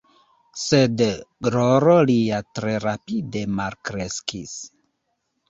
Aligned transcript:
Sed 0.59 1.03
gloro 1.47 1.93
lia 2.13 2.39
tre 2.61 2.73
rapide 2.87 3.45
malkreskis. 3.61 4.57